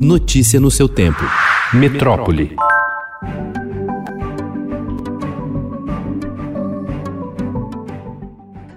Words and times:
Notícia 0.00 0.58
no 0.58 0.72
seu 0.72 0.88
tempo. 0.88 1.22
Metrópole. 1.72 2.56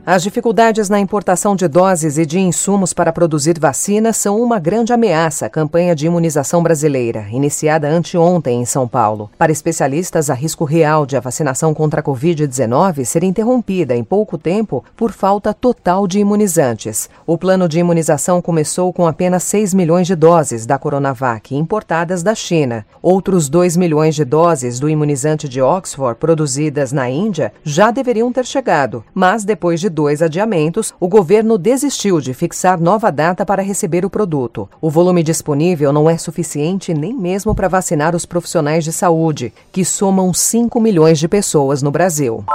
As 0.09 0.23
dificuldades 0.23 0.87
na 0.87 1.01
importação 1.01 1.53
de 1.53 1.67
doses 1.67 2.17
e 2.17 2.25
de 2.25 2.39
insumos 2.39 2.93
para 2.93 3.11
produzir 3.11 3.59
vacinas 3.59 4.15
são 4.15 4.41
uma 4.41 4.57
grande 4.57 4.93
ameaça 4.93 5.47
à 5.47 5.49
campanha 5.49 5.93
de 5.93 6.05
imunização 6.05 6.63
brasileira, 6.63 7.27
iniciada 7.29 7.89
anteontem 7.89 8.61
em 8.61 8.65
São 8.65 8.87
Paulo. 8.87 9.29
Para 9.37 9.51
especialistas, 9.51 10.29
há 10.29 10.33
risco 10.33 10.63
real 10.63 11.05
de 11.05 11.17
a 11.17 11.19
vacinação 11.19 11.73
contra 11.73 11.99
a 11.99 12.03
Covid-19 12.03 13.03
ser 13.03 13.21
interrompida 13.21 13.97
em 13.97 14.01
pouco 14.01 14.37
tempo 14.37 14.81
por 14.95 15.11
falta 15.11 15.53
total 15.53 16.07
de 16.07 16.19
imunizantes. 16.19 17.09
O 17.25 17.37
plano 17.37 17.67
de 17.67 17.77
imunização 17.77 18.41
começou 18.41 18.93
com 18.93 19.07
apenas 19.07 19.43
6 19.43 19.73
milhões 19.73 20.07
de 20.07 20.15
doses 20.15 20.65
da 20.65 20.79
Coronavac 20.79 21.53
importadas 21.53 22.23
da 22.23 22.33
China. 22.33 22.85
Outros 23.01 23.49
2 23.49 23.75
milhões 23.75 24.15
de 24.15 24.23
doses 24.23 24.79
do 24.79 24.89
imunizante 24.89 25.49
de 25.49 25.61
Oxford 25.61 26.17
produzidas 26.17 26.93
na 26.93 27.09
Índia 27.09 27.51
já 27.61 27.91
deveriam 27.91 28.31
ter 28.31 28.45
chegado, 28.45 29.03
mas 29.13 29.43
depois 29.43 29.81
de 29.81 29.96
dois 29.97 30.21
adiamentos, 30.21 30.93
o 30.99 31.07
governo 31.07 31.57
desistiu 31.57 32.21
de 32.21 32.31
fixar 32.31 32.79
nova 32.79 33.11
data 33.11 33.43
para 33.43 33.63
receber 33.63 34.05
o 34.05 34.11
produto. 34.11 34.69
O 34.79 34.91
volume 34.91 35.23
disponível 35.23 35.91
não 35.91 36.07
é 36.07 36.19
suficiente 36.19 36.93
nem 36.93 37.15
mesmo 37.15 37.55
para 37.55 37.67
vacinar 37.67 38.15
os 38.15 38.23
profissionais 38.23 38.83
de 38.83 38.93
saúde, 38.93 39.51
que 39.71 39.83
somam 39.83 40.31
5 40.31 40.79
milhões 40.79 41.17
de 41.17 41.27
pessoas 41.27 41.81
no 41.81 41.89
Brasil. 41.89 42.45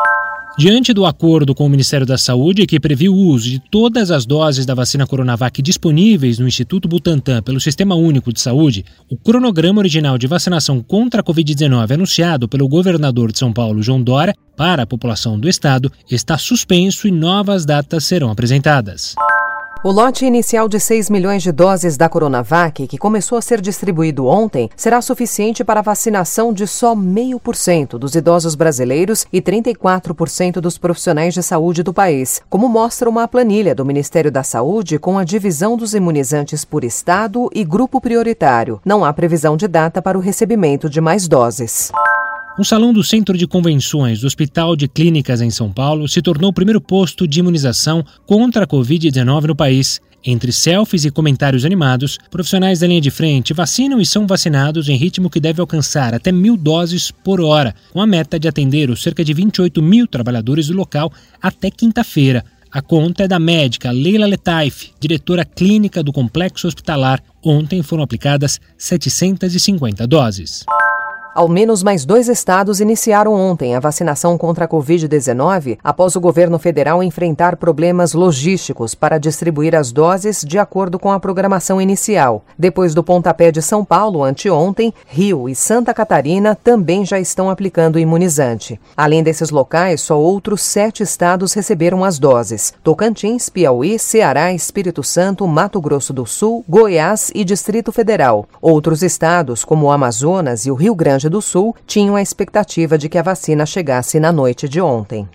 Diante 0.59 0.93
do 0.93 1.07
acordo 1.07 1.55
com 1.55 1.65
o 1.65 1.69
Ministério 1.69 2.07
da 2.07 2.19
Saúde, 2.19 2.67
que 2.67 2.79
previu 2.79 3.15
o 3.15 3.17
uso 3.17 3.49
de 3.49 3.59
todas 3.59 4.11
as 4.11 4.27
doses 4.27 4.67
da 4.67 4.75
vacina 4.75 5.07
Coronavac 5.07 5.63
disponíveis 5.63 6.39
no 6.39 6.47
Instituto 6.47 6.87
Butantan 6.87 7.43
pelo 7.43 7.61
Sistema 7.61 7.95
Único 7.95 8.33
de 8.33 8.41
Saúde, 8.41 8.85
o 9.11 9.17
cronograma 9.17 9.81
original 9.81 10.19
de 10.19 10.27
vacinação 10.27 10.83
contra 10.83 11.23
a 11.23 11.25
Covid-19 11.25 11.93
anunciado 11.93 12.49
pelo 12.49 12.69
governador 12.69 13.33
de 13.33 13.39
São 13.39 13.51
Paulo, 13.51 13.83
João 13.83 14.03
Dória, 14.03 14.35
para 14.55 14.83
a 14.83 14.87
população 14.87 15.41
do 15.41 15.49
estado, 15.49 15.91
está 16.11 16.37
suspenso 16.37 17.09
e 17.09 17.11
novas 17.11 17.65
datas 17.65 18.05
serão 18.05 18.31
apresentadas. 18.31 19.15
O 19.85 19.91
lote 19.91 20.25
inicial 20.25 20.69
de 20.69 20.79
6 20.79 21.11
milhões 21.11 21.43
de 21.43 21.51
doses 21.51 21.97
da 21.97 22.09
Coronavac, 22.09 22.87
que 22.87 22.97
começou 22.97 23.37
a 23.37 23.43
ser 23.43 23.61
distribuído 23.61 24.29
ontem, 24.29 24.71
será 24.77 25.03
suficiente 25.03 25.65
para 25.65 25.81
a 25.81 25.83
vacinação 25.83 26.53
de 26.53 26.69
só 26.69 26.95
meio 26.95 27.41
por 27.41 27.57
cento 27.57 27.99
dos 27.99 28.15
idosos 28.15 28.55
brasileiros 28.55 29.27
e 29.33 29.43
34% 29.43 30.61
dos 30.61 30.79
profissionais 30.79 31.35
de 31.35 31.43
saúde 31.43 31.83
do 31.83 31.93
país, 31.93 32.41
como 32.49 32.69
mostra 32.69 33.11
uma 33.11 33.27
planilha 33.27 33.75
do 33.75 33.85
Ministério 33.85 34.31
da 34.31 34.45
Saúde 34.45 35.01
com 35.01 35.19
a 35.19 35.25
divisão 35.25 35.77
dos 35.77 35.95
imunizantes 35.95 36.65
por 36.65 36.85
estado 36.85 37.51
e 37.53 37.65
grupo 37.65 38.01
prioritário. 38.01 38.81
Não 38.85 39.05
há 39.05 39.13
previsão 39.13 39.57
de 39.57 39.67
data 39.67 40.01
para 40.01 40.17
o 40.17 40.21
recebimento 40.21 40.89
de 40.89 41.01
mais 41.01 41.27
doses. 41.27 41.91
Um 42.59 42.65
salão 42.65 42.93
do 42.93 43.03
Centro 43.03 43.39
de 43.39 43.47
Convenções 43.47 44.21
do 44.21 44.27
Hospital 44.27 44.77
de 44.77 44.87
Clínicas 44.87 45.41
em 45.41 45.49
São 45.49 45.73
Paulo 45.73 46.07
se 46.07 46.21
tornou 46.21 46.51
o 46.51 46.53
primeiro 46.53 46.83
posto 46.83 47.27
de 47.27 47.41
imunização 47.41 48.05
contra 48.27 48.65
a 48.65 48.67
Covid-19 48.67 49.45
no 49.45 49.57
país. 49.57 50.03
Entre 50.23 50.53
selfies 50.53 51.07
e 51.07 51.11
comentários 51.11 51.65
animados, 51.65 52.19
profissionais 52.31 52.81
da 52.81 52.87
linha 52.87 53.01
de 53.01 53.11
frente 53.11 53.55
vacinam 53.55 54.03
e 54.03 54.07
são 54.07 54.27
vacinados 54.27 54.91
em 54.91 54.97
ritmo 54.97 55.31
que 55.31 55.41
deve 55.41 55.63
alcançar 55.63 56.15
até 56.15 56.31
mil 56.31 56.55
doses 56.55 57.11
por 57.11 57.41
hora, 57.41 57.75
com 57.91 58.03
a 58.03 58.07
meta 58.07 58.39
de 58.39 58.47
atender 58.47 58.91
os 58.91 59.03
cerca 59.03 59.25
de 59.25 59.33
28 59.33 59.81
mil 59.81 60.07
trabalhadores 60.07 60.67
do 60.67 60.75
local 60.75 61.11
até 61.41 61.71
quinta-feira. 61.71 62.45
A 62.71 62.83
conta 62.83 63.25
é 63.25 63.29
da 63.29 63.39
médica 63.39 63.91
Leila 63.91 64.27
Letaif, 64.27 64.91
diretora 65.01 65.45
clínica 65.45 66.03
do 66.03 66.13
complexo 66.13 66.69
hospitalar. 66.69 67.23
Ontem 67.43 67.83
foram 67.83 68.03
aplicadas 68.03 68.61
750 68.77 70.07
doses. 70.07 70.65
Ao 71.35 71.49
menos 71.49 71.83
mais 71.83 72.05
dois 72.05 72.29
estados 72.29 72.79
iniciaram 72.79 73.33
ontem 73.33 73.75
a 73.75 73.81
vacinação 73.81 74.37
contra 74.37 74.67
a 74.67 74.69
Covid-19 74.69 75.79
após 75.83 76.15
o 76.15 76.21
governo 76.21 76.59
federal 76.59 77.03
enfrentar 77.03 77.57
problemas 77.57 78.13
logísticos 78.13 78.95
para 78.95 79.17
distribuir 79.17 79.75
as 79.75 79.93
doses 79.93 80.45
de 80.47 80.59
acordo 80.59 80.99
com 80.99 81.11
a 81.11 81.19
programação 81.19 81.81
inicial. 81.81 82.45
Depois 82.59 82.95
do 82.95 83.03
pontapé 83.03 83.51
de 83.51 83.63
São 83.63 83.83
Paulo 83.83 84.23
anteontem, 84.23 84.93
Rio 85.07 85.49
e 85.49 85.55
Santa 85.55 85.95
Catarina 85.95 86.55
também 86.55 87.03
já 87.03 87.19
estão 87.19 87.49
aplicando 87.49 87.97
o 87.97 87.99
imunizante. 87.99 88.79
Além 88.95 89.23
desses 89.23 89.49
locais, 89.49 90.03
só 90.03 90.21
outros 90.21 90.61
sete 90.61 91.03
estados 91.03 91.55
receberam 91.55 92.05
as 92.05 92.19
doses: 92.19 92.75
Tocantins, 92.85 93.49
Piauí, 93.49 93.99
Ceará, 93.99 94.53
Espírito 94.53 95.03
Santo, 95.03 95.49
Mato 95.49 95.81
Grosso 95.81 96.13
do 96.13 96.27
Sul, 96.27 96.63
Goiás 96.69 97.33
e 97.35 97.43
Distrito 97.43 97.91
Federal. 97.91 98.47
Outros 98.61 99.03
estados, 99.03 99.65
como 99.65 99.87
o 99.87 99.91
Amazonas 99.91 100.67
e 100.67 100.71
o 100.71 100.75
Rio 100.75 100.95
Grande 100.95 101.22
Grande 101.23 101.29
do 101.29 101.41
Sul 101.41 101.77
tinham 101.87 102.17
a 102.17 102.23
expectativa 102.23 102.99
de 102.99 103.09
que 103.09 103.17
a 103.17 103.23
vacina 103.23 103.65
chegasse 103.65 104.19
na 104.19 104.33
noite 104.33 104.69
de 104.69 104.81
ontem. 104.81 105.29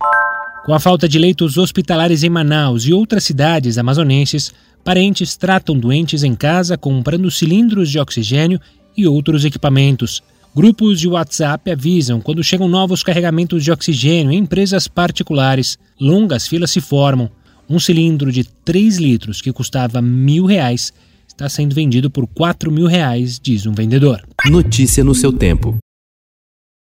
Com 0.65 0.73
a 0.73 0.79
falta 0.81 1.07
de 1.07 1.17
leitos 1.17 1.57
hospitalares 1.57 2.23
em 2.23 2.29
Manaus 2.29 2.85
e 2.85 2.93
outras 2.93 3.23
cidades 3.23 3.77
amazonenses, 3.77 4.51
parentes 4.83 5.37
tratam 5.37 5.79
doentes 5.79 6.23
em 6.23 6.35
casa 6.35 6.77
comprando 6.77 7.31
cilindros 7.31 7.89
de 7.89 7.99
oxigênio 7.99 8.59
e 8.97 9.07
outros 9.07 9.45
equipamentos. 9.45 10.21
Grupos 10.53 10.99
de 10.99 11.07
WhatsApp 11.07 11.71
avisam 11.71 12.19
quando 12.19 12.43
chegam 12.43 12.67
novos 12.67 13.01
carregamentos 13.01 13.63
de 13.63 13.71
oxigênio 13.71 14.33
em 14.33 14.39
empresas 14.39 14.89
particulares. 14.89 15.79
Longas 15.97 16.47
filas 16.47 16.71
se 16.71 16.81
formam. 16.81 17.29
Um 17.69 17.79
cilindro 17.79 18.29
de 18.29 18.43
3 18.43 18.97
litros 18.97 19.41
que 19.41 19.53
custava 19.53 20.01
mil 20.01 20.45
reais 20.45 20.91
está 21.37 21.47
sendo 21.47 21.75
vendido 21.75 22.09
por 22.09 22.25
4 22.25 22.71
mil 22.71 22.87
reais, 22.87 23.39
diz 23.39 23.67
um 23.67 23.73
vendedor. 23.73 24.27
Notícia 24.49 25.03
no 25.03 25.13
seu 25.13 25.31
tempo. 25.31 25.77